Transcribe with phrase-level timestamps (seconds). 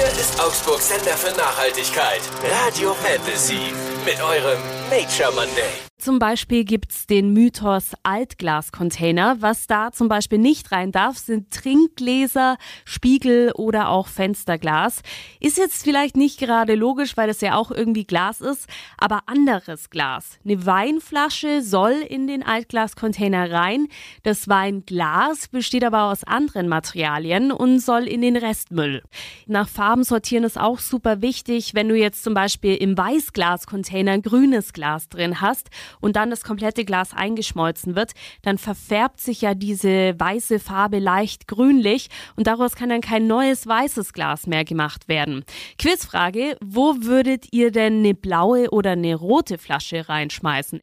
[0.00, 2.22] Hier ist Augsburg Sender für Nachhaltigkeit.
[2.64, 3.74] Radio Fantasy.
[4.06, 5.89] Mit eurem Nature Monday.
[6.00, 9.36] Zum Beispiel gibt's den Mythos Altglascontainer.
[9.40, 12.56] Was da zum Beispiel nicht rein darf, sind Trinkgläser,
[12.86, 15.02] Spiegel oder auch Fensterglas.
[15.40, 18.66] Ist jetzt vielleicht nicht gerade logisch, weil es ja auch irgendwie Glas ist,
[18.96, 20.38] aber anderes Glas.
[20.42, 23.86] Eine Weinflasche soll in den Altglascontainer rein.
[24.22, 29.02] Das Weinglas besteht aber aus anderen Materialien und soll in den Restmüll.
[29.46, 31.74] Nach Farben sortieren ist auch super wichtig.
[31.74, 35.68] Wenn du jetzt zum Beispiel im Weißglascontainer grünes Glas drin hast,
[36.00, 38.12] und dann das komplette Glas eingeschmolzen wird,
[38.42, 43.66] dann verfärbt sich ja diese weiße Farbe leicht grünlich und daraus kann dann kein neues
[43.66, 45.44] weißes Glas mehr gemacht werden.
[45.78, 50.80] Quizfrage, wo würdet ihr denn eine blaue oder eine rote Flasche reinschmeißen?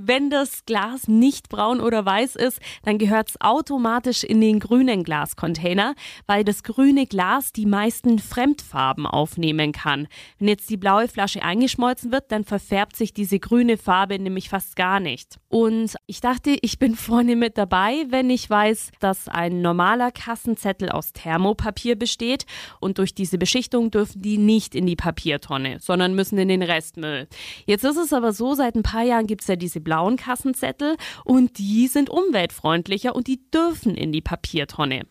[0.00, 5.02] Wenn das Glas nicht braun oder weiß ist, dann gehört es automatisch in den grünen
[5.02, 5.96] Glascontainer,
[6.28, 10.06] weil das grüne Glas die meisten Fremdfarben aufnehmen kann.
[10.38, 14.76] Wenn jetzt die blaue Flasche eingeschmolzen wird, dann verfärbt sich diese grüne Farbe nämlich fast
[14.76, 15.40] gar nicht.
[15.48, 20.90] Und ich dachte, ich bin vorne mit dabei, wenn ich weiß, dass ein normaler Kassenzettel
[20.90, 22.46] aus Thermopapier besteht
[22.78, 27.26] und durch diese Beschichtung dürfen die nicht in die Papiertonne, sondern müssen in den Restmüll.
[27.66, 30.96] Jetzt ist es aber so, seit ein paar Jahren gibt es ja diese blauen Kassenzettel
[31.24, 35.06] und die sind umweltfreundlicher und die dürfen in die Papiertonne.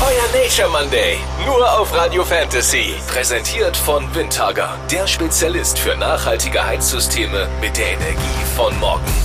[0.00, 2.92] Euer Nature Monday, nur auf Radio Fantasy.
[3.08, 9.23] Präsentiert von Windhager, der Spezialist für nachhaltige Heizsysteme mit der Energie von morgen.